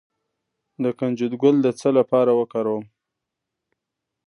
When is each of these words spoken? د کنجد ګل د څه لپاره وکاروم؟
د 0.83 0.85
کنجد 0.99 1.33
ګل 1.41 1.55
د 1.63 1.67
څه 1.79 1.89
لپاره 1.97 2.31
وکاروم؟ 2.39 2.85